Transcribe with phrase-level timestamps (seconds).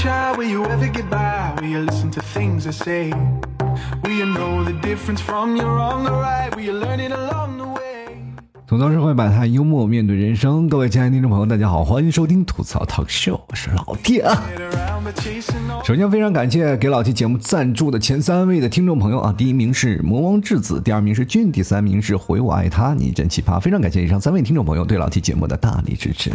[0.00, 0.32] try?
[0.36, 1.54] Will you ever get by?
[1.60, 3.12] Will you listen to things I say?
[4.04, 6.54] Will you know the difference from your wrong or right?
[6.54, 7.82] Will you learn it along the way?
[8.66, 10.68] 吐槽社会百态，幽默面对人生。
[10.68, 14.42] 各位亲爱的听众朋友，大家好，欢迎收听吐槽 talk show，我是老弟啊。
[15.84, 23.60] 首先非常感谢给老 T 节目赞助的前三位的听众朋友啊，第一名是魔王质子，第二名是俊，第三名是回我爱他，你真奇葩。
[23.60, 26.32] 非常感谢以上三位听众朋友对老 T 节目的大力支持。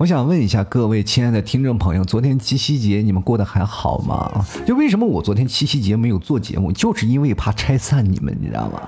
[0.00, 4.46] 我想问一下各位亲爱的听众朋友，昨天七夕节你们过得还好吗？
[4.64, 8.80] 就为什么我昨天七夕节没有做节目，就是因为怕拆散你们，你知道吗？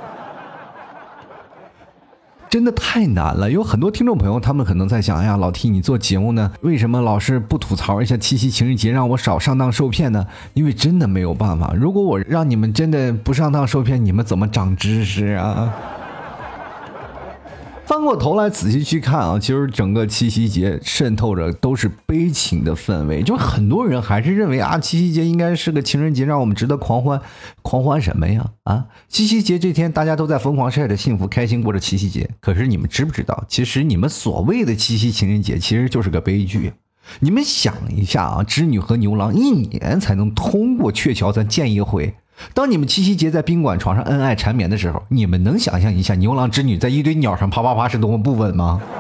[2.49, 10.27] 真的太难了，有很多听众朋友，他们可能在想，哎呀，老 T 你做节目呢，为什么老是不吐槽一下七夕情人节，让我少上当受骗呢？
[10.55, 15.75] 因为真的没有办法，如果我让你们真的不上当受骗，你们怎么长知识啊？
[17.93, 27.21] 翻过头来仔细去看啊，其实整个七夕节渗透着都是悲情的氛围，就很多人还是认为啊，七夕节应该是个情人节，让我们值得狂欢，
[27.61, 28.53] 狂欢什么呀？
[28.65, 32.31] 啊，七夕节这天大家都在疯狂晒着幸福，开心过着七夕节。
[32.41, 36.73] 可是你们知不知道，其实你们所谓的七夕情人节其实就是个悲剧。
[37.21, 42.15] 你们想一下啊，织女和牛郎一年才能通过鹊桥咱见一回。
[42.55, 48.81] 当你们七夕节在宾馆床上恩爱缠绵的时候，你们能想象一下牛郎织女在一堆鸟上啪啪啪是多么不稳吗？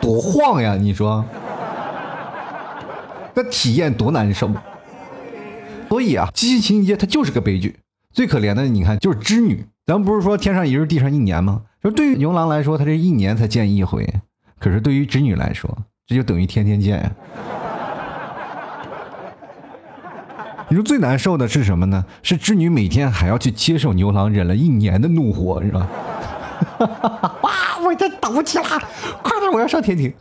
[0.00, 0.76] 多晃呀！
[0.76, 1.24] 你说，
[3.34, 4.50] 那体验多难受。
[5.88, 7.76] 所以啊，七夕情人节它就是个悲剧。
[8.12, 11.62] 最可怜的，你看就是织女，咱们不是说天上一日，地上一年吗？
[11.82, 14.06] 说对于牛郎来说，他这一年才见一回，
[14.58, 15.70] 可是对于织女来说，
[16.06, 17.12] 这就等于天天见呀。
[20.74, 22.04] 你说最难受的是什么呢？
[22.20, 25.86] 是织女每天还要去接受牛郎忍了一年的怒火，是吧？
[27.42, 27.52] 哇，
[27.84, 28.64] 我这等不起了，
[29.22, 30.12] 快点，我要上天庭。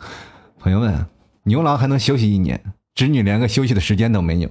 [0.59, 1.08] 朋友们，
[1.46, 2.62] 牛郎还能休息一年，
[2.94, 4.50] 织女连个休息的时间都没有。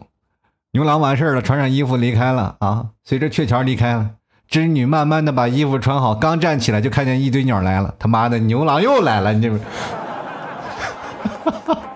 [0.72, 4.10] 牛郎完事儿了，穿上衣服离开了啊，随着鹊桥离开了。
[4.48, 7.94] 织女慢慢的把衣服穿好，刚站起来就看见一堆鸟来了。
[8.00, 9.58] 他妈的，牛郎又来了，你这不？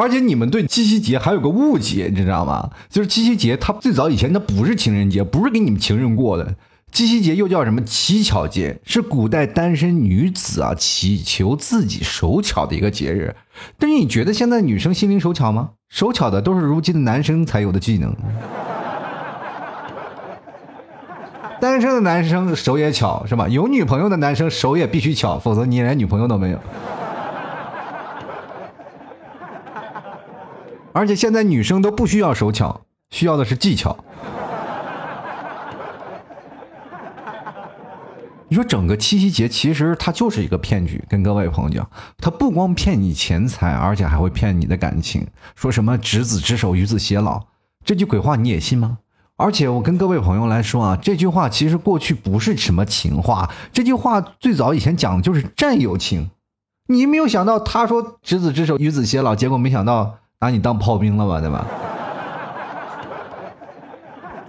[0.00, 2.70] 而且你们对七夕节还有个误解，你知道吗？
[2.88, 6.54] 就是七夕节，它最早以前它不是情人节，不是给你们情人过的。
[6.90, 13.36] 七夕节又叫什么乞巧节，是古代单身女子啊祈求自己手巧的一个节日。
[13.78, 15.72] 但是你觉得现在女生心灵手巧吗？
[15.90, 18.16] 手巧的都是如今的男生才有的技能。
[21.60, 23.46] 单身的男生手也巧是吧？
[23.48, 26.58] 有女朋友的男生手也必须巧，否则你连女朋友都没有。
[30.92, 32.80] 而且现在女生都不需要手巧，
[33.10, 33.96] 需要的是技巧。
[38.48, 45.24] 你说整个七夕节其实它就是一个骗局，跟各位朋友讲，它不光骗你钱财，而且还会骗你的感情。
[45.54, 47.44] 说什么执子之手，与子偕老，
[47.84, 48.98] 这句鬼话你也信吗？
[49.36, 56.30] 而且我跟各位朋友来说啊，这句话其实过去不是什么情话，这句话最早以前讲的就是战友情。
[56.88, 61.66] 你没有想到他说执子之手，与子偕老，结果没想到拿你当炮兵了吧，对吧？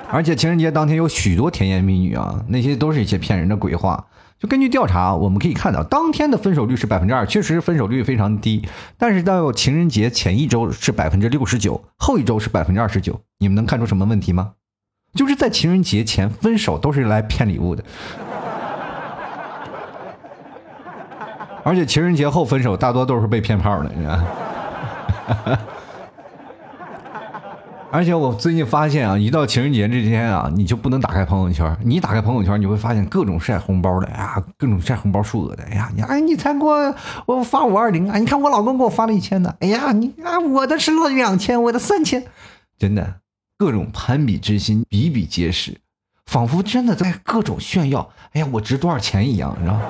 [0.09, 4.07] 而且情人节当天有许多甜言蜜语啊，那些都是一些骗人的鬼话。
[4.39, 8.67] 就根据调查，我们可以看到，当天的分手率是百分之二，确实分手率非常低。
[8.97, 13.19] 但是到情人节前一周是百分之六十九，后一周是百分之二十九。
[13.39, 14.53] 你们能看出什么问题吗？
[15.13, 17.83] 就是在情人节前分手都是来骗礼物的，
[21.63, 24.23] 而且情人节后分手大多都是被骗炮的，你知道吗？
[27.93, 31.77] 而且我最近发现啊，一到情人节这天啊，你就不能打开朋友圈。
[31.83, 38.17] 你打开朋友圈，你会发现各种晒红包的，哎呀，各种晒红包数额的，哎呀，你哎，你才给我我发五二零啊？
[38.17, 42.23] 你看我老公给我发了一千的，哎呀，你啊，我的是两千，我的三千，
[42.79, 43.15] 真的
[43.57, 45.77] 各种攀比之心比比皆是，
[46.27, 49.81] 仿佛真的在各种炫耀，哎呀，我值多少钱一样，你知道吗？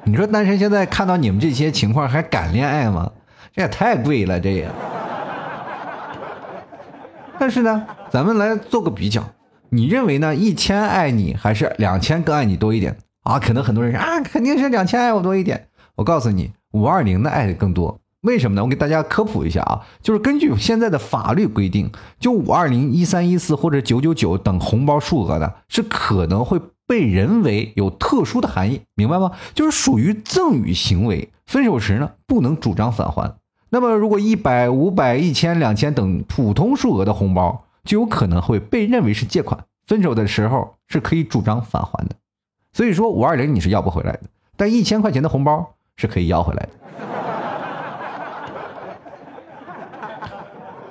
[0.04, 3.12] 你说单身现在看到你们这些情况还敢恋爱吗？
[3.54, 4.66] 这也太贵了，这也。
[7.40, 9.24] 但是呢，咱们来做个比较，
[9.70, 10.36] 你认为呢？
[10.36, 13.38] 一千爱你还是两千更爱你多一点啊？
[13.38, 15.68] 可能很多人说啊，肯定是两千爱我多一点。
[15.94, 17.98] 我告诉你，五二零的爱更多。
[18.20, 18.62] 为什么呢？
[18.62, 29.32] 我给大家科普一下啊，就是根据现在的法律规定，就五二零、一三一四或者九九九等红包数额的，是可能会被人为有特殊的含义，明白吗？
[29.54, 33.34] 就是属于赠与行为，分手时呢不能主张返还。
[33.72, 42.16] 那么，如果一百、五百、一千、两千等普通数额的红包，就有可能会被认为是借款，分手的时候是可以主张返还的。
[42.72, 44.20] 所以说，五二零你是要不回来的。
[44.56, 46.70] 但一千块钱的红包是可以要回来的。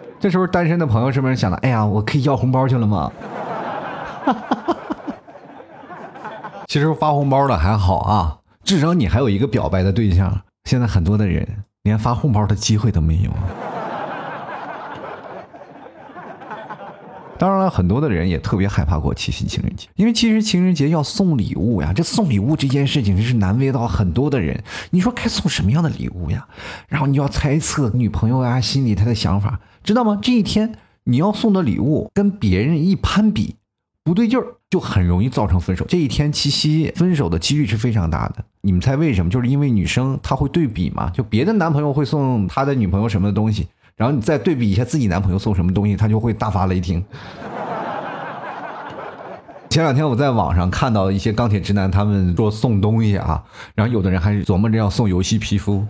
[0.19, 1.57] 这时候单身的朋友是不是想了？
[1.57, 3.11] 哎呀，我可以要红包去了吗？
[6.67, 10.41] 其实发红包的还好啊，至少你还有一个表白的对象。
[10.63, 13.31] 现在很多的人连发红包的机会都没有。
[17.39, 21.94] 当然了，很多的人也特别害怕过七夕情人节，因为其实情人节要送礼物呀。
[21.95, 24.62] 这送礼物这件事情真是难为到很多的人。
[24.91, 26.45] 你说该送什么样的礼物呀？
[26.89, 30.19] 然后你要猜测女朋友啊心里她的想法，知道吗？
[30.21, 30.75] 这一天
[31.06, 33.56] 你要送的礼物跟别人一攀比，
[34.03, 35.83] 不对劲儿，就很容易造成分手。
[35.88, 38.36] 这一天七夕分手的几率是非常大的。
[38.62, 39.31] 你们猜为什么？
[39.31, 43.68] 就是因为女生她会对比嘛，就别的男朋友会送他的女朋友什么的东西。
[43.95, 47.04] 然后你再对比一下自己男朋友送什么东西，他就会大发雷霆。
[49.69, 53.44] 前两天我在网上看到一些钢铁直男，他们说送东西啊，
[53.75, 55.86] 然后有的人还琢磨着要送游戏皮肤。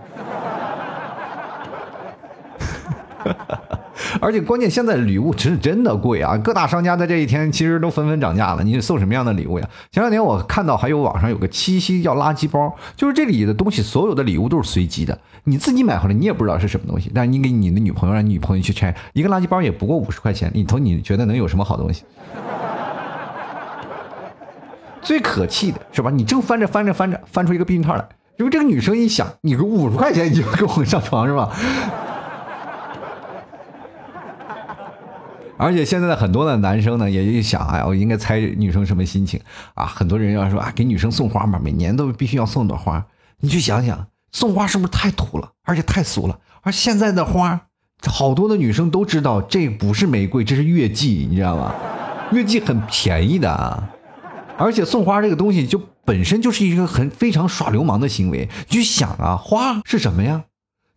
[4.30, 6.38] 而且关键现在礼物是真的贵啊！
[6.38, 8.64] 各大商家在这一天其实都纷纷涨价了。
[8.64, 9.68] 你送什么样的礼物呀？
[9.92, 22.04] 前两天我看到还有网上有个七夕叫垃圾包，就是这里的东西所有的礼物都是随机的，你自己买回来你也不知道是什么东西，但是你给你的女朋友让你女朋友去拆一个垃圾包也不过五十块钱，里头你觉得能有什么好东西？
[25.02, 26.12] 最可气的是吧？
[26.12, 31.50] 你正翻着翻着翻着翻出一个避孕套来，因为这个女生一想，你个五十块钱你就跟我上床是吧？
[35.60, 39.38] 而且现在的很多的男生呢，也一想，哎，我应该猜女生什么心情
[39.74, 39.86] 啊？
[39.86, 43.06] 很多人要说啊，给女生送花嘛，每年都必须要送朵花。
[43.42, 46.40] 你去想想，送花是不是太土了，而且太俗了？
[46.62, 47.60] 而现在的花，
[48.08, 51.76] 好多的女生都知道，这不是玫瑰，这是月季，你知道吗？
[52.32, 53.90] 月季很便宜的啊。
[54.58, 58.48] 而且送花这个东西，就本身就是一个很非常耍流氓的行为。
[58.70, 60.44] 你去想啊，花是什么呀？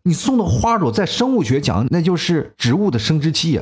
[0.03, 3.61] 你送的花朵，在生物学讲，那就是植物的生殖器呀。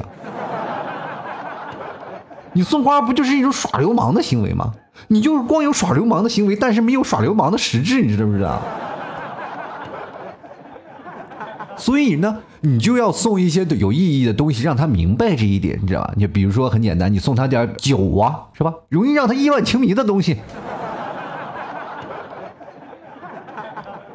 [2.53, 4.73] 你送花不就是一种耍流氓的行为吗？
[5.07, 8.61] 你就是光有耍流氓的行为，但是没有耍流氓的实质，你知道不知道？
[11.77, 16.13] 所以呢，你就要送一些有意义的东西，让他明白这一点，你知道吧？
[16.17, 18.73] 你比如说很简单，你送他点酒啊，是吧？
[18.89, 20.37] 容易让他意乱情迷的东西。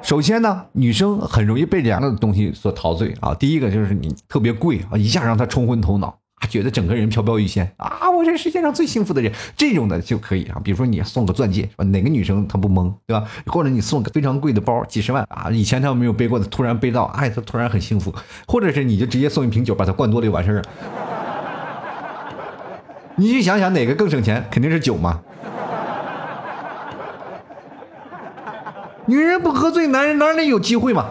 [0.03, 3.35] 首先呢，女生很容易被两个东西所陶醉啊。
[3.35, 6.17] 第一个就是你特别贵啊，一下让他冲昏头脑。
[6.37, 8.11] 啊，觉得整个人飘飘欲仙啊！
[8.11, 10.61] 我这世界上最幸福的人，这种的就可以啊。
[10.63, 13.27] 比如说你送个钻戒，哪个女生她不懵，对吧？
[13.47, 18.15] 或者你送个非常贵的包，几十万啊，以前她没有背过的，突然背到，哎，她突然很幸福。
[18.47, 20.63] 或者是你就直接送一瓶酒，把她灌多了就完事儿了。
[23.17, 24.45] 你去想想哪个更省钱？
[24.51, 25.23] 肯定是酒嘛。
[29.07, 31.07] 女人不喝醉，男人哪里有机会嘛？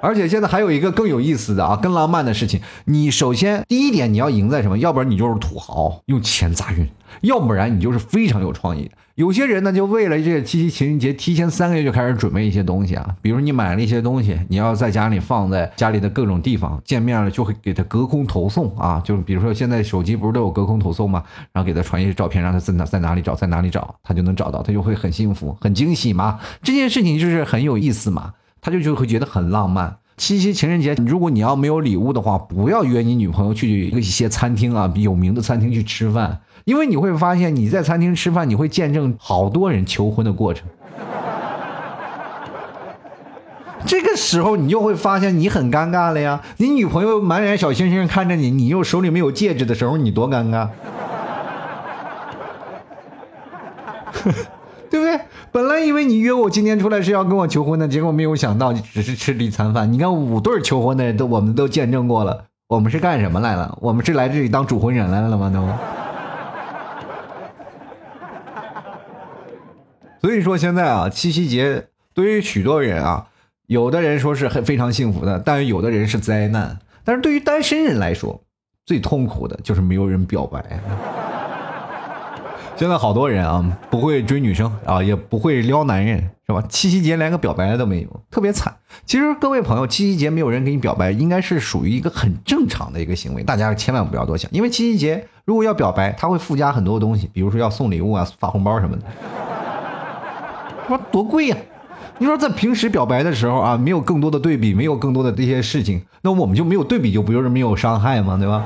[0.00, 2.60] 而且现在还有一个更有意思的啊，更浪漫的事情。
[2.84, 4.78] 你首先第一点你要赢在什么？
[4.78, 6.86] 要不然你就是土豪，用钱砸运；
[7.22, 8.90] 要不然你就是非常有创意。
[9.16, 13.04] 有些人呢，就为了这个七夕情人节，提前三个月就开始准备一些东西啊。
[13.20, 19.02] 比如你买了一些东西，你要在家里放在家里的各种地方，见面了就会给他隔空投送啊。
[19.04, 21.24] 就比如说现在手机不是都有隔空投送吗？
[21.52, 26.38] 然后给他传一些照片，让他在哪在哪里找，在哪里找，他就能找到，他就会很幸福、很惊喜嘛。
[26.62, 28.34] 这件事情就是很有意思嘛。
[28.60, 29.96] 他就就会觉得很浪漫。
[30.16, 40.66] 七夕情人节，如果你要没有礼物的话，不要约你女朋友去一些餐厅啊，有名的餐厅去吃饭，因为你会发现你在餐厅吃饭，你会见证好多人求婚的过程。
[43.86, 50.68] 这个时候你就会发现你很尴尬了呀，你女朋友满脸小星星看着你，你又手里没有戒指的时候，你多尴尬。
[54.90, 55.20] 对不对？
[55.52, 59.92] 本来以为你约我今天出来是要跟我求婚的，结果没有想到你只是吃了一餐饭。
[59.92, 63.76] 你看五对求婚的都我们都见证过了，我们是干什么来了？
[63.80, 65.50] 我们是来这里当主婚人来了吗？
[65.52, 65.62] 都。
[70.20, 73.28] 所以说现在啊，七夕节对于许多人啊，
[73.66, 76.78] 有的人说是很非常幸福的，但是有的人是灾难。
[77.04, 78.42] 但是对于单身人来说，
[78.84, 80.80] 最痛苦的就是没有人表白。
[82.78, 86.62] 现在好多人啊，不会追女生啊，也不会撩男人，是吧？
[86.68, 88.72] 七夕节连个表白都没有，特别惨。
[89.04, 94.48] 其实各位朋友，七夕节没有人给你表白，应该是属于一个很正常的一个行为，大家千万不要多想。
[94.52, 99.02] 因为七夕节如果要表白，他会附加很多东西，比如说要送礼物啊、发红包什么的，
[100.86, 101.56] 说多贵呀！
[102.18, 108.36] 你说在平时表白的时候啊，没有更多的对比，没有更多的这些事情，那我们就没有对比，就不就是没有伤害吗？
[108.36, 108.64] 对吧？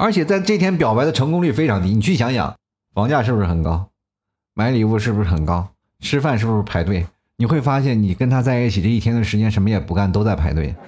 [0.00, 2.56] 而且在这天表白的成功率非常低，你去想想，
[2.94, 3.90] 房价是不是很高？
[4.54, 5.68] 买礼物是不是很高？
[5.98, 7.06] 吃饭是不是排队？
[7.36, 10.74] 你会发现，你跟他在一起这一天的时间，什么也不干，都在排队。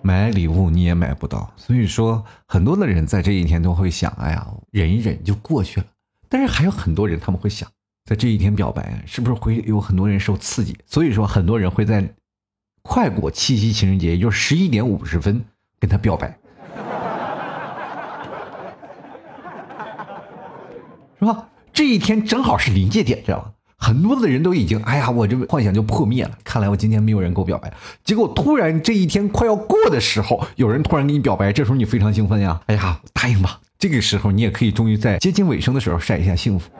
[0.00, 5.86] 买礼物你也买不到，所以说很多的人在这一天都会想，哎呀，忍一忍就过去了。
[6.26, 7.68] 但是还有很多人他们会想，
[8.06, 10.74] 在这一天表白是不是会有很多人受刺激？
[10.86, 12.02] 所以说很多人会在
[12.82, 15.44] 快过七夕情人节，也就是十一点五十分
[15.78, 16.38] 跟他表白，
[21.18, 21.48] 是吧？
[21.72, 23.50] 这一天正好是临界点，知道吧？
[23.76, 26.30] 很多的人都已经，哎呀，我这幻想就破灭了。
[26.44, 27.72] 看来我今天没有人给我表白。
[28.04, 32.60] 结果突然这一天快要过的时候，有人突然给你表白，这时候你非常兴奋呀！
[32.66, 33.58] 哎呀，答应吧。
[33.78, 36.70] 这个时候你也可以终于在接近尾声的时候晒一下幸福。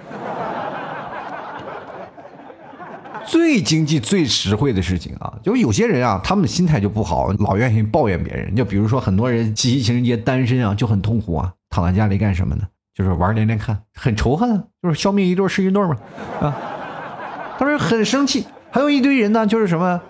[3.26, 8.54] 最经济、最实惠的事情啊，就有些人啊，他们的心态就不好，老愿意抱怨别人。
[8.56, 12.62] 就比如说很多人七夕情人节单身啊，就很痛苦啊，躺在家里干什么呢？
[12.94, 15.96] 就是玩连连看，很仇恨啊，就是消灭一对是一对嘛，
[16.40, 16.56] 啊。
[17.58, 20.00] 他说很生气，还有一堆人呢，就是什么，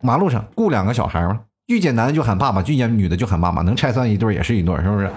[0.00, 5.10] 马路上雇两个小孩嘛，遇见男的就喊爸爸，遇见女的就喊妈妈，能拆散一对也是一对，是不是？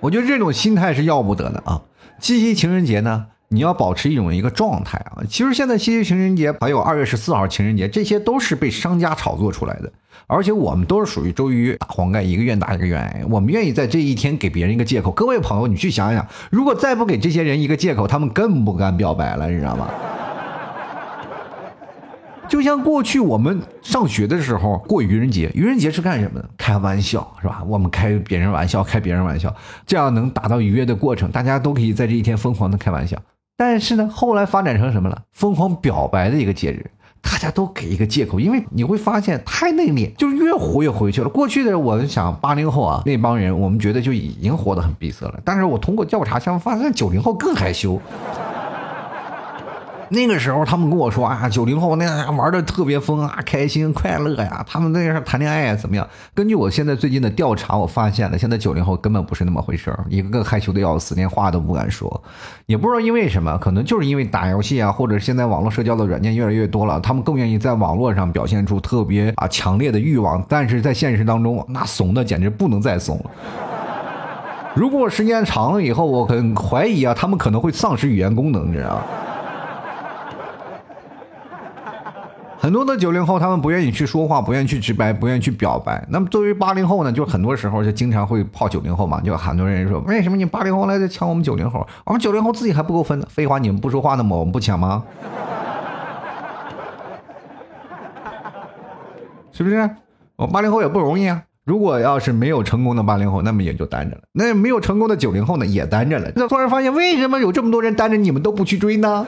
[0.00, 1.80] 我觉得这种心态是要不得的啊！
[2.18, 5.22] 七夕情人节呢，你要保持一种一个状态啊。
[5.28, 9.92] 其实现在七夕情人节还有二月十四号情人节，这些都是被商家炒作出来的。
[10.26, 13.22] 而且我们都是属于周瑜打黄盖，一个愿打一个愿挨。
[13.28, 15.10] 我们愿意在这一天给别人一个借口。
[15.10, 19.90] 各位朋友，你去想想，如果再不给这些人一个借口，他们更不敢表白了，你知道吗？
[22.48, 26.48] 就像过去我们上学的时候过愚人节，愚人节是干什么的？
[26.56, 27.62] 开玩笑是吧？
[27.66, 29.54] 我们开别人玩笑，开别人玩笑，
[29.86, 33.18] 这样能达到愉悦的过程，大家都可以在这一天疯狂的开玩笑。
[33.64, 35.22] 但是呢，后来发展成什么了？
[35.30, 36.90] 疯狂表白的一个节日。
[37.20, 41.28] 大家都给一个借口，因为你会发现太内敛，就越活越回去了。
[41.28, 45.38] 过去的我们想八零后啊，那帮人我们觉得就已经活得很闭塞了。
[45.44, 48.00] 但是我通过调查，相发现九零后更害羞。
[50.12, 54.62] 那个时候，他们跟我说啊，九零后那玩的特别疯啊，开心快乐呀。
[54.68, 56.06] 他们那时候谈恋爱啊，怎么样？
[56.34, 62.22] 根据我现在最近的调查，我发现了，现在九零后根本不是那么回事儿，一个个害羞的要死，连话都不敢说。
[62.66, 73.30] 也不知道因为什么，可能就是因为打游戏啊，或者现在网络社交的软件越来越多了，他们更愿意在网络上表现出特别啊强烈的欲望，但是在现实当中，那怂的简直不能再怂了。
[74.74, 79.02] 如果时间长了以后，我很怀疑啊，他们可能会丧失语言功能，你知道吗？
[82.62, 86.06] 很多的九零后，他们不愿意去说话，不愿意去直白，不愿意去表白。
[86.08, 91.84] 那么作为八零后呢，就很多时候就经常会泡九零后嘛，就很多人说，为什么你八零后来抢我们九零后？
[92.04, 93.26] 我们九零后自己还不够分呢。
[93.28, 95.02] 废话，你们不说话那么我们不抢吗？
[99.50, 99.90] 是不是？
[100.36, 101.42] 我八零后也不容易啊。
[101.64, 104.22] 如果要是没有成功的八零后，那么也就单着了。
[104.30, 106.30] 那没有成功的九零后呢，也单着了。
[106.36, 109.26] 那突然发现，为什么有这么多人单着，你们都不去追呢？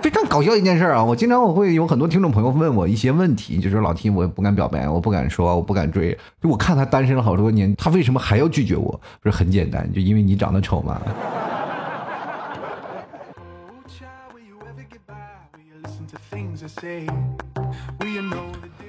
[0.00, 1.04] 非常搞笑一件事啊！
[1.04, 6.16] 我经常我会有很多听众朋友问我一些问题，就是老提我不敢表白，我不敢说，我不敢追。
[6.40, 9.00] 就我看他单身了好多年，他为什么还要拒绝我？
[9.20, 11.00] 不是很简单，就因为你长得丑嘛。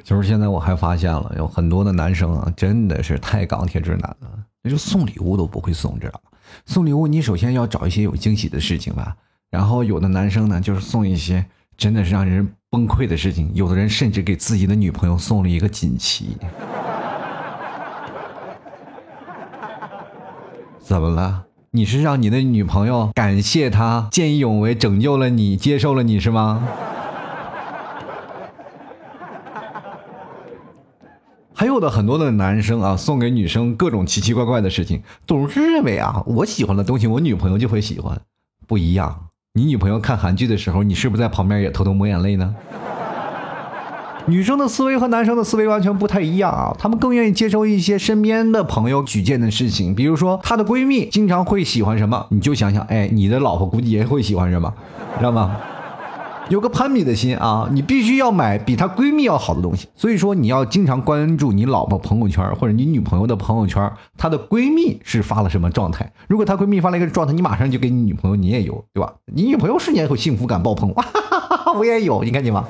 [0.03, 4.29] 就是现在我还发现了，有很多的男生啊，真的是太钢铁直男了，
[4.61, 6.31] 那就送礼物都不会送，知道吧？
[6.65, 9.15] 送礼物你首先要找一些有惊喜的事情吧。
[9.49, 11.43] 然后有的男生呢，就是送一些
[11.77, 13.51] 真的是让人崩溃的事情。
[13.53, 16.37] 有的人甚至给自己的女朋友送了一个锦旗。
[20.79, 21.45] 怎么了？
[21.71, 26.67] 你是让你的女朋友感谢他见义勇为，拯救了你，接受了你是吗？
[31.53, 38.19] 还有的很多的男生啊，送给女生各种奇奇怪怪的事情，总是认为啊，我喜欢的东西，我女朋友就会喜欢，
[38.65, 39.28] 不一样。
[39.53, 42.53] 你女朋友看韩剧的时候，你是不是在旁边也偷偷抹眼泪呢？
[44.27, 54.71] 女生的思维和男生的思维完全不太一样啊，他们更愿意接受一些身边的朋友举荐的事情，比如说她的闺蜜经常会喜欢什么，你就想想，哎，你的老婆估计也会喜欢什么，
[55.17, 55.57] 知道吗？
[56.49, 59.87] 有个攀比的心啊，你必须要买比她闺蜜要好的东西。
[59.95, 66.11] 所以说，你要经常关注你老婆朋友圈或者你女朋友的朋友圈，她的闺蜜是发了什么状态。
[66.27, 69.13] 如果她闺蜜发了一个状态，你马上就给你女朋友，你也有，对吧？
[69.25, 71.73] 你女朋友瞬间会幸福感爆棚，哇哈哈哈！
[71.73, 72.65] 我也有， 你看见吗？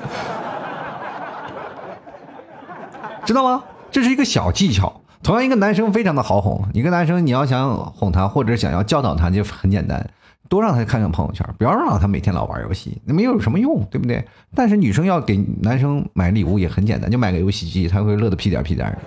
[3.24, 3.62] 知道吗？
[3.90, 5.00] 这是一个小技巧。
[5.22, 10.10] 同样，一个男生非常的好哄，一个男生你要想哄他或者想要教导他，就很简单。
[10.50, 14.22] 多让他看看朋友圈，不要让他每天老玩游戏，那没有什么用，对不对？
[14.52, 18.98] 但是女生要给男生买礼物也很简单，就买个游戏机，他会乐得屁颠屁颠的。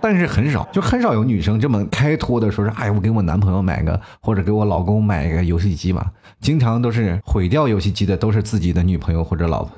[0.00, 6.10] 但是很少，就很少有女生这么开脱的说是，哎，我给我男朋友买个，或者给我老公买个游戏机吧。
[6.40, 9.72] 经常都是毁掉游戏机的，都是自己的女朋友或者老婆。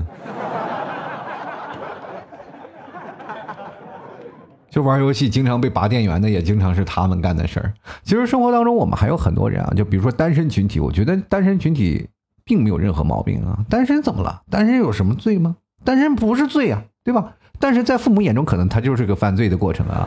[4.77, 7.73] 就玩游戏经常被拔电源的，也经常是他们干的事儿。
[8.03, 12.07] 其实生活当中我们还有很多人啊，就比如说单身群体，我觉得单身群体
[12.45, 13.57] 并没有任何毛病啊。
[13.71, 14.43] 单身怎么了？
[14.51, 15.57] 单身有什么罪吗？
[15.83, 17.33] 单身不是罪啊，对吧？
[17.59, 20.07] 但是在父母眼中，可能他就是个犯罪的过程啊。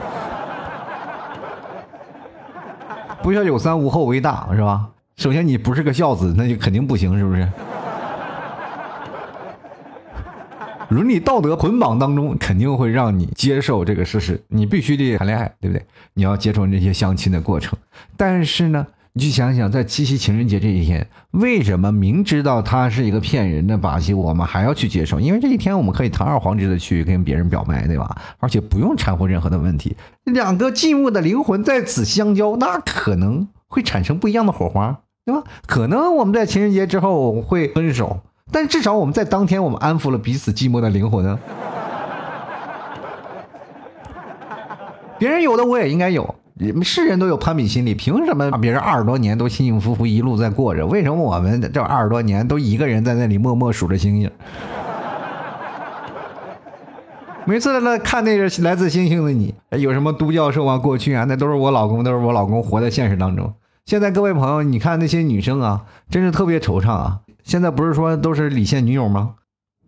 [3.24, 4.88] 不孝有三，无后为大，是吧？
[5.16, 7.50] 首先你不是个孝子，那就肯定不行，是不是？
[10.90, 15.86] 伦理道德捆绑当中，肯定会让你接受这个事实，你必须得谈恋爱，对不对？
[16.16, 17.78] 你要接受这些相亲的过程。
[18.18, 25.20] 但是呢，你去想想，在七夕情人节这一天，为什么明知道它是一个骗人的把戏，我们还要去接受？
[25.20, 28.18] 因为这一天我们可以堂而皇之的去跟别人表白，对吧？
[28.40, 35.44] 而且不用掺和任何的问题，两个寂寞的灵魂在此相交，那可能会产生不一样的火花，对吧？
[35.68, 38.22] 可能我们在情人节之后会分手。
[38.52, 41.38] 但至少我们在当天，我们安抚了彼此寂寞的灵魂啊！
[45.18, 46.36] 别人有的我也应该有，
[46.82, 50.86] 是人都有攀比心理，凭什么别人二十多年都幸幸福福一路在过着？
[50.88, 54.32] 为什么我们这二十多年都一个人在那里默默数着星星？
[57.46, 63.54] 每次来看那个来自星星的你，有什么都教授啊、过去啊，那都是我老公，都是我老公活在现实当中。
[63.86, 67.20] 现在各位朋友，你看那些女生啊，真是特别惆怅啊！
[67.50, 69.34] 现在不是说都是李现女友吗？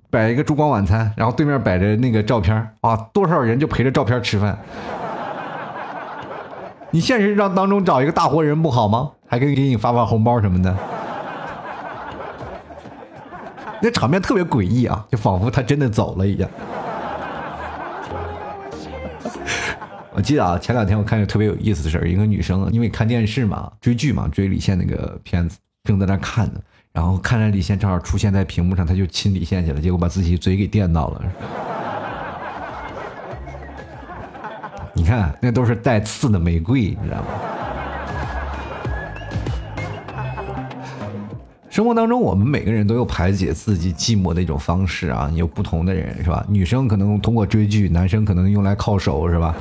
[0.10, 4.58] 摆一个烛光晚餐，然后对面摆着那个照片啊，多少人就陪着照片吃饭。
[6.90, 9.12] 你现实上当中找一个大活人不好吗？
[9.28, 10.76] 还可以给你发发红包什么的。
[13.80, 16.50] 那场面特别诡异啊，就仿佛他真的走了一样。
[20.14, 26.60] 我记得啊，前两天我看见特别有意思的事儿，一个女生因为看电视嘛，追剧嘛，追李现那个片子，正在那看呢。
[26.94, 31.22] 然后看着李现正好出现在屏幕上，他就亲李现去了，结果把自己嘴给电到了。
[34.94, 37.26] 你看，那都是带刺的玫瑰，你知道吗？
[41.70, 46.46] 生活当中，我们每个人都有排解自己寂寞的一种方式啊，有不同的人是吧？
[46.50, 49.56] 女生可能通过追剧，男生可能用来靠手是吧？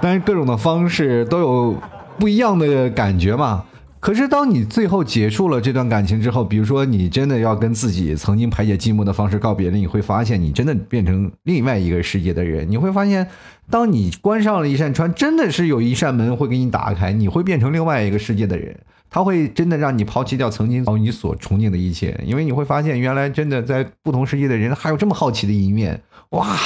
[0.00, 1.74] 但是各种的方式都有
[2.16, 3.64] 不一样的感觉嘛。
[4.00, 12.70] 可是，当你最后结束了这段感情之后，比如说你真的要跟自己曾经排解寂寞的方式告别了，你会发现你真的变成另外一个世界的人。
[12.70, 13.26] 你会发现，
[13.68, 18.78] 当你关上了一扇窗，真的是有一扇门会给你打开，你会变成另外一个世界的人。
[19.10, 26.00] 他会真的让你抛弃掉曾经你所憧憬的一切，因为你会发现，原来真的在不同世界的人还有这么好奇的一面。
[26.30, 26.56] 哇，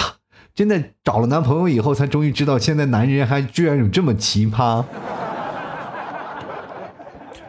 [0.55, 4.85] 真的找了男朋友以后，才终于知道现在男人还居然有这么奇葩。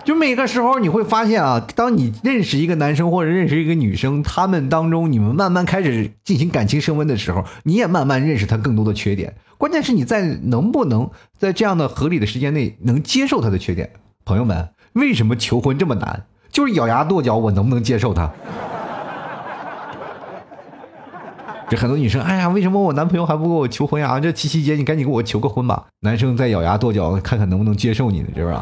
[0.04, 9.34] 就每个时候你会发现啊，当你认识一个男生或者认识一个女生，他们当中你们慢慢开始进行感情升温的时候，你也慢慢认识他更多的缺点。
[9.58, 13.92] 关键是你在能不能在这样的合理的时间内能接受他的缺点。
[14.26, 16.26] 朋友们，为什么求婚这么难？
[16.52, 18.30] 就是咬牙跺脚，我能不能接受他？
[21.70, 24.20] 这很多女生，哎呀，为什么我男朋友还不给我求婚呀？
[24.20, 25.86] 这七夕节你赶紧给我求个婚吧。
[26.02, 28.56] 男生在咬牙跺脚，看看能不能接受你呢，是不是？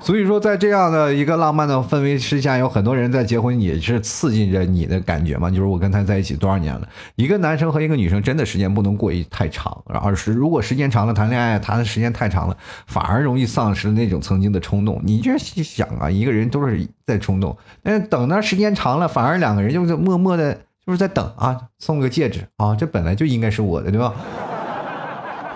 [0.00, 5.50] 所以说，在这样的一个浪漫的氛围之下，有很多人在结婚也是刺激着你的感觉嘛。
[5.50, 12.56] 就是我跟他在一起多少年了，一个男生和一个女生真的时间不能过于太长，而是如果时间长了谈恋爱谈的时间太长了，
[12.86, 15.00] 反而容易丧失那种曾经的冲动。
[15.04, 20.54] 你就想啊，一个人都是在冲动，那等那时间长了，反而两个人就是默默的，
[20.86, 24.14] 就是在等啊，送个戒指啊，这本来就应该是我的，对吧？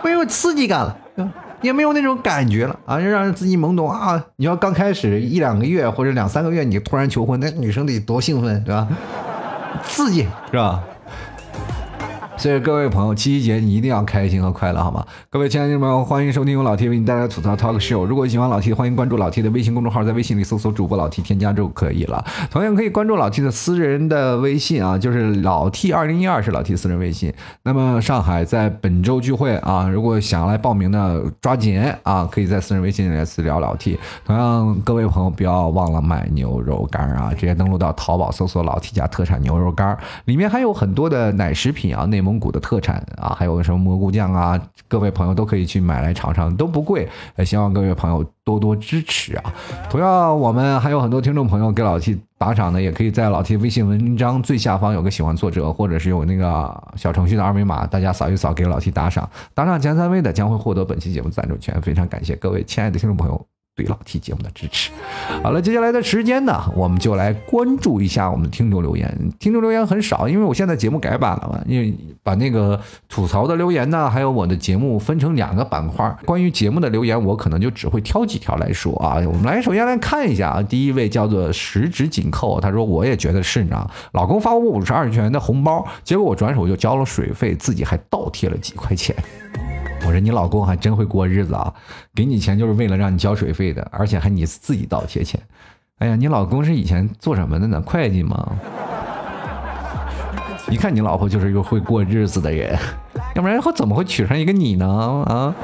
[0.05, 0.99] 没有刺激感了。
[1.63, 4.23] 也没有那种感觉了啊，就让人自己懵懂啊！
[4.37, 8.87] 你要刚开始一两个月或者两三个月，你突然求婚，那女生得多兴奋，对吧？
[9.85, 10.83] 刺激是吧？
[12.43, 15.07] 所以各位朋友，七夕节你一定要开心和快乐，好吗？
[15.31, 18.05] 各位亲爱的朋友，欢迎收听由老 T 为你带来的吐槽 Talk Show。
[18.05, 22.25] 如果喜欢老 T，欢迎关注老 T 的微信公众号，在微信里搜索主播老 T，添加就可以了。
[22.51, 27.33] 同样可以关注老 T 的私人的微信啊，就是老 T 二零一二是老 T 私人微信。
[27.63, 33.97] 那么上海在本周聚会啊，如果想要来报名的，抓紧啊，可以在私人微信里私聊老 T。
[34.25, 42.32] 同样各位朋友不要忘了买牛肉干啊，直接登录到淘宝搜索老 T 家特产牛肉干，里面还有很多的奶食品啊，内蒙。
[42.33, 47.07] 蒙古的特产啊，还有什么蘑菇酱啊，各位朋友都可以去买来尝尝，都不贵。
[47.45, 49.55] 希望各位朋友多多支持啊！
[49.91, 61.79] 同样，我们还有很多听众朋友给老 T 打赏的，也可以在老 T 微信文章最下方有个喜欢作者，或者是有那个小程序的二维码，大家扫一扫给老 T 打赏，打赏前三位的将会获得本期节目赞助权。
[61.83, 63.47] 非常感谢各位亲爱的听众朋友。
[63.75, 64.91] 对老 T 节目的支持。
[65.43, 69.17] 好了，接下来的时间呢，我们就来关注一下我们的听众留言。
[69.39, 76.15] 听众留言很少，因为我现在节目改版了嘛，因为把那个吐槽的留言呢，还有我的节目分成两个板块。
[76.27, 79.15] 关于节目的留言，我可能就只会挑几条来说啊。
[79.27, 89.17] 我们来首先来看一下啊，第一位叫做十指紧扣，他说我也觉得是呢，老公发我五十二元的红包，结果我转手就交了水费，自己还倒贴了几块钱。
[90.13, 91.73] 我说你老公还真会过日子啊，
[92.15, 95.41] 给你钱就是为了让你交水费的，而且还你自己倒贴钱。
[96.01, 97.81] 哎呀，你老公是以前做什么的呢？
[97.81, 98.53] 会计吗？
[100.69, 102.79] 一看你老婆就是一个会过日子的人，
[103.35, 104.87] 要不然会怎么会娶上一个你呢？
[105.27, 105.55] 啊！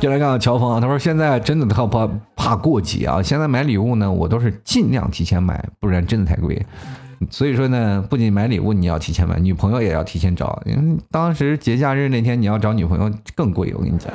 [0.00, 6.64] 就来看看乔峰啊，他说现在真的特怕怕过节啊，现在买礼物呢，我都是尽量提前买，不然真的太贵。
[7.30, 13.72] 所以说呢，不仅买礼物你要提前买，女朋友也要提前找，因为当时节假日那天你要找女朋友更贵。
[13.74, 14.12] 我跟你讲。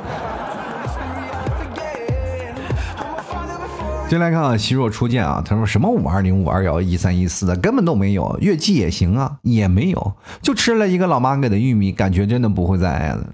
[4.08, 10.12] 先来看看希若初见啊，他说什么五二零五二幺一三一四的根本都没有，月季也行啊，也没有，
[10.42, 13.26] 就吃了一个老妈给的玉米，感觉真的不会再爱了。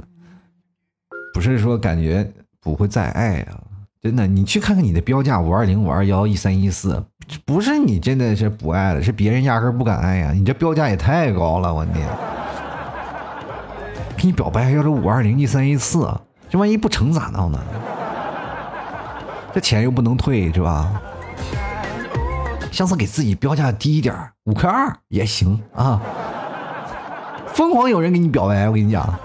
[1.34, 3.58] 不是说感觉不会再爱啊。
[4.00, 7.04] 真的，你去看看你的标价五二零五二幺一三一四，
[7.44, 10.32] 不是你真的是不爱了，是别人压根不敢爱呀！
[10.32, 12.06] 你这标价也太高了，我天！
[14.16, 16.08] 给你表白还要这五二零一三一四，
[16.48, 17.58] 这万一不成咋闹呢？
[19.52, 21.02] 这钱又不能退，是吧？
[22.70, 26.00] 下次给自己标价低一点，五块二也行啊！
[27.48, 29.18] 疯狂有人给你表白，我跟你讲。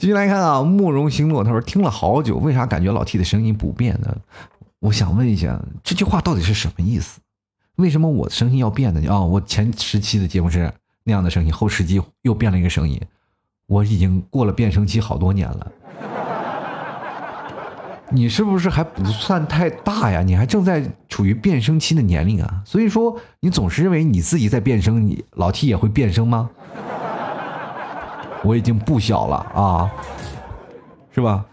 [0.00, 4.16] 继续来看啊，慕容星落他说听了好久，为啥感觉老 T 的声音不变呢？
[4.78, 7.20] 我想问一下，这句话到底是什么意思？
[7.76, 9.12] 为什么我的声音要变呢？
[9.12, 10.72] 啊，我前十期的节目是
[11.04, 12.98] 那样的声音，后十期又变了一个声音，
[13.66, 15.72] 我已经过了变声期好多年了。
[18.08, 20.22] 你是不是还不算太大呀？
[20.22, 22.62] 你还正在处于变声期的年龄啊？
[22.64, 26.48] 所以说你总是认为你自己在变声，你老 T 也会变声吗？
[28.42, 29.90] 我已经不小了啊，
[31.14, 31.44] 是吧？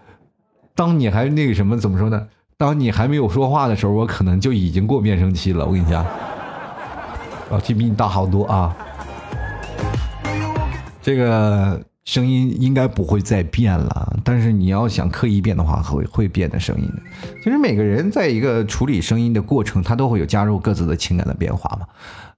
[0.75, 2.27] 当你还那个什么，怎么说呢？
[2.57, 5.65] 当你还没有说话的时候，我可能就已经过变声期了。
[5.65, 6.05] 我跟你讲，
[7.49, 8.75] 老 T 比你大好多啊。
[11.01, 16.91] 这个声音应该不会再变了，但是你要想刻意变的话，会会变的声音。
[17.43, 21.87] 其实每个人在一个处理声音的过程，他都会有加入各自的情感的变化嘛。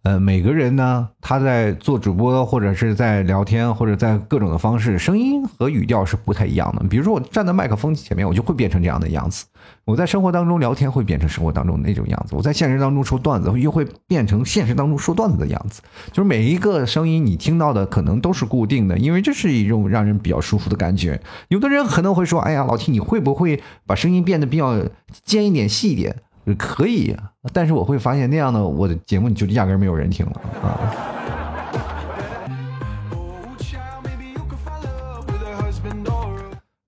[0.04, 6.88] 呃，每个人呢，他在做主播或者是在聊天或者在各种的方式，声音和语调是不太一样的。
[6.88, 9.44] 比如说我站在麦克风前面，我就会变成这样的样子；
[9.84, 15.82] 我在生活当中聊天会变成生活当中那种样子；我在现实当中说段子又会变成现实当中说段子的样子。
[16.14, 21.20] 就是每一个声音你听到的可能都是固定的，因为这是一种让人比较舒服的感觉。
[21.50, 24.82] 有的人可能会说：“哎呀，老 T，你会不会把声音变得比较
[25.26, 26.16] 尖一点、细一点？”
[26.56, 27.16] 可以，
[27.54, 31.38] 但是我会发现那样的我的节目你就压根没有人听了啊。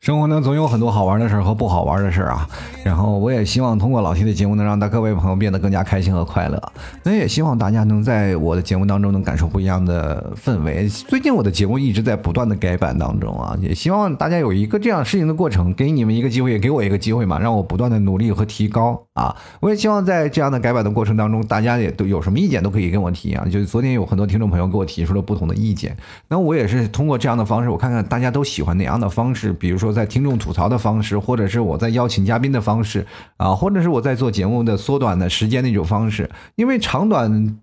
[0.02, 2.50] 生活呢，总有很多好玩的事儿和不好玩的事儿啊。
[2.84, 6.60] 然后我也希望通过老 T 的节目，能让大各位朋友变得更加开心和快乐。
[7.04, 10.90] 那也希望大家能在我的节目当中能感受不一样的氛围。
[10.90, 19.36] 最近我的节目一直在不断的改版当中啊，也希望大家有一个这样适应的过程，给你们一个机会，也给我一个机会嘛，让我不断的努力和提高啊。
[19.60, 23.46] 我也希望在这样的改版的过程当中，大家也都有什么意见都可以跟我提啊。
[23.46, 25.96] 就是昨天有很多听众朋友给我提出了不同的意见，
[26.28, 30.32] 那我也是通过这样的方式，我看看大家都喜欢哪样的方式，比如说在听众。
[30.42, 33.06] 吐槽的方式，或者是我在邀请嘉宾的方式
[33.38, 37.60] 啊，或者是我在做节目的缩短的时间那种方式，因为长短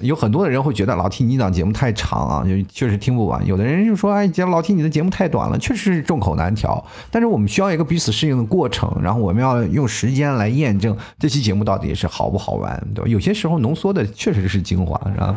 [0.00, 3.46] 有很多的人会觉得老 T 你档节目太长啊，就确实听不完。
[3.46, 6.84] 有的人就说，哎，老 T 你的节目太短了，确实是众口难调。
[7.10, 13.08] 但是我们需要一个彼此适应的过程，然后我们要用时间来验证这期节目到底是好不好玩，对吧？
[13.08, 15.34] 有些时候浓缩的确实是精华，是吧？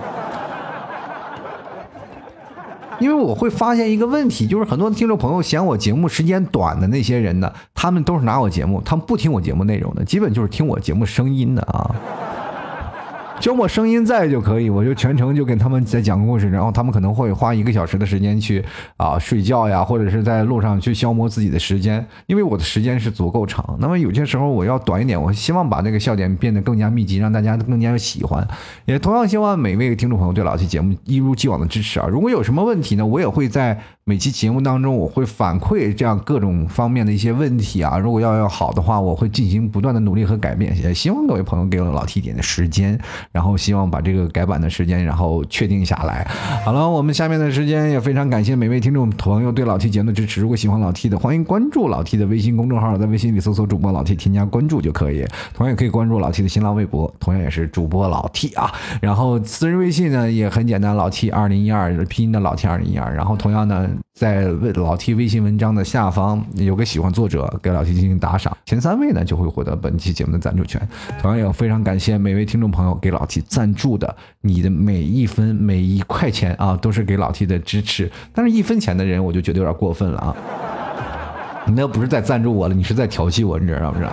[3.02, 11.96] 因为我会发现一个问题，就是很多听众朋友嫌我节目时间短的那些人呢，他们都是拿我节目，他们不听我节目内容的，基本就是听我节目声音的啊。
[13.42, 18.64] 只要我声音在就可以，我就全程就给他们在讲故事，然后他们可能会花一个小时的时间去
[18.98, 23.76] 啊睡觉呀，或者是在路上去消磨自己的时间，因为我的时间是足够长。
[23.80, 28.48] 那么有些时候我要短一点，我希望把这个笑点变得更加密集，让大家更加喜欢。
[28.86, 32.08] 也同样希望每位听众朋友对老 T 节目一如既往的支持啊！
[32.08, 33.82] 如果有什么问题呢，我也会在。
[34.12, 37.98] 每期节目当中，我会反馈这样各种方面的一些问题啊。
[37.98, 40.78] 如果要要好的话，我会进行不断的努力和改变。
[40.84, 43.00] 也希望各位朋友给我老 T 点的时间，
[43.32, 46.28] 然后希望把这个改版的时间，然后确定下来。
[46.66, 50.42] 好了，我们下面的时间也非常感谢每位听众朋友对老 T 节目的支持。
[50.42, 55.26] 如果喜欢老 T 的，欢迎关注老 T 的微信公众号，在微信里搜索主播老 T，添加关注就可以。
[55.54, 58.70] 同样也可以关注老 T 的新浪微博，同样也是主播老 T 啊。
[59.00, 63.16] 然后私人微信呢也很简单，老 T 二零一二拼音的老 T 二零一二。
[63.16, 63.90] 然后同样呢。
[64.14, 64.44] 在
[64.76, 70.82] 老 T 微信文章的下方有个喜欢作者，给老 T 进行打赏，前三位呢就会获得本期节目的赞助权。
[71.22, 78.12] 同样也非常感谢每位听众朋友给老 T 赞助的，你的每一分每一块钱啊，都是给老 T 的支持。
[78.34, 80.36] 但是，一分钱的人我就觉得有点过分了啊！
[81.66, 84.12] 你那不是在赞助我了，你是在调戏我，你知道不知道？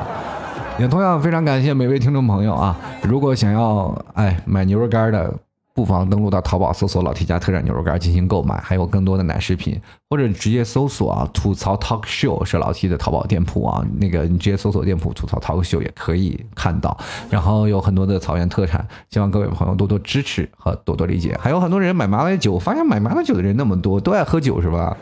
[0.78, 2.76] 也同样非常感谢每位听众朋友啊！
[3.02, 5.34] 如果想要哎买牛肉干的。
[5.78, 16.98] 不妨登录到淘宝搜索“老 T 家特产牛肉干”进行购买，还有更多的奶食品，或者直接搜索啊“吐槽 Talk Show” 是老 T 的淘宝店铺啊，那个你直接搜索店铺“吐槽 Talk Show” 也可以看到。
[17.30, 21.38] 然后有很多的草原特产，希望各位朋友多多支持和多多理解。
[21.40, 24.96] 还有很多人买麻辣酒，发现买麻辣酒的人那么多，都爱喝酒是吧？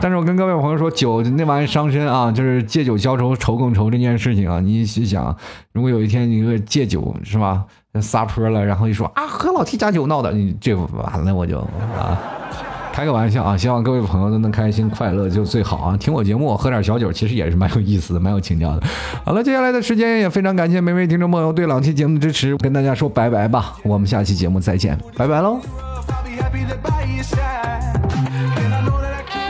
[0.00, 5.36] 但是我跟各位朋友说，酒那玩意伤身啊，就是借酒消愁愁更愁这件事情啊，你去想，
[5.72, 7.66] 如果有一天你戒酒是吧？
[8.00, 11.60] 撒泼了，然后一说啊，和老 T 家酒闹的，你这完了我就
[11.96, 12.18] 啊，
[12.92, 15.96] 开个玩笑啊，希望各位朋友都能开心快乐就最好啊。
[15.96, 18.82] 听我节目喝点小酒，其实也是蛮有意思的，蛮有情调的。
[19.24, 25.60] 好了，接下来的时间也非常感谢每位听众朋友对老 T 节目的支持，跟大家说拜拜吧，我们下期节目再见，拜拜喽。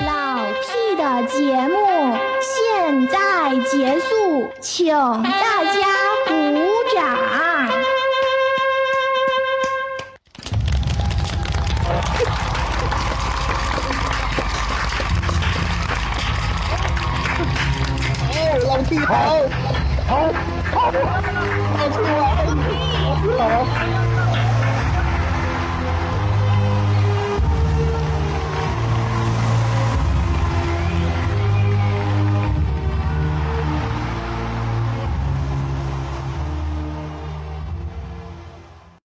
[0.07, 1.77] 老 T 的节目
[2.43, 5.81] 现在结束，请大家
[6.27, 6.33] 鼓
[6.95, 7.26] 掌。
[18.95, 19.43] 好，
[20.07, 20.33] 好，
[20.73, 20.93] 好，
[21.77, 22.15] 好出来，
[23.37, 24.06] 好，好。